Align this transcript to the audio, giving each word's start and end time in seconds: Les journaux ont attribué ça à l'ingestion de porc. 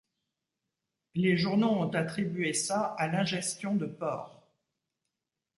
Les 1.13 1.37
journaux 1.37 1.69
ont 1.69 1.91
attribué 1.93 2.53
ça 2.53 2.95
à 2.97 3.05
l'ingestion 3.05 3.75
de 3.75 3.85
porc. 3.85 4.41